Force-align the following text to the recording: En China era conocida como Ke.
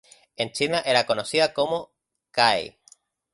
En 0.35 0.51
China 0.51 0.81
era 0.83 1.05
conocida 1.05 1.53
como 1.53 1.91
Ke. 2.31 2.79